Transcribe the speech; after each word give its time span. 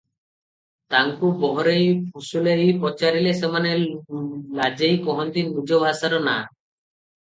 ତାଙ୍କୁ 0.93 1.29
ବହରେଇ 1.43 1.91
ଫୁସୁଲେଇ 2.15 2.65
ପଚାରିଲେ 2.87 3.37
ସେମାନେ 3.45 3.77
ଲାଜେଇ 3.85 5.01
କହନ୍ତି 5.09 5.49
ନିଜ 5.55 5.85
ଭାଷାର 5.89 6.27
ନାଁ। 6.31 6.41